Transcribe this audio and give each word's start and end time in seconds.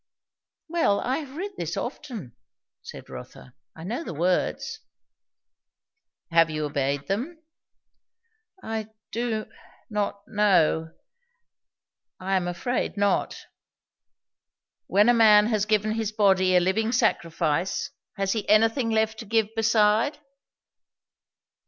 "Well. 0.67 0.99
I 1.01 1.17
have 1.19 1.35
read 1.37 1.51
this 1.57 1.77
often," 1.77 2.35
said 2.81 3.07
Rotha. 3.07 3.53
"I 3.75 3.83
know 3.83 4.03
the 4.03 4.15
words." 4.15 4.79
"Have 6.31 6.49
you 6.49 6.65
obeyed 6.65 7.05
them?" 7.07 7.37
"I 8.63 8.89
do 9.11 9.45
not 9.91 10.23
know. 10.27 10.91
I 12.19 12.35
am 12.35 12.47
afraid, 12.47 12.97
not." 12.97 13.45
"When 14.87 15.07
a 15.07 15.13
man 15.13 15.45
has 15.49 15.67
given 15.67 15.91
his 15.91 16.11
body 16.11 16.55
a 16.55 16.59
living 16.59 16.91
sacrifice, 16.91 17.91
has 18.17 18.31
he 18.31 18.49
anything 18.49 18.89
left 18.89 19.19
to 19.19 19.25
give 19.25 19.53
beside?" 19.55 20.17